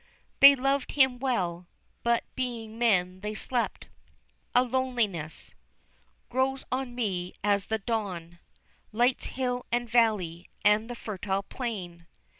[0.39, 1.67] They loved Him well,
[2.01, 3.87] but being men they slept.
[4.55, 5.53] A loneliness
[6.27, 8.39] Grows on me as the dawn
[8.91, 12.07] Lights hill and valley, and the fertile plain.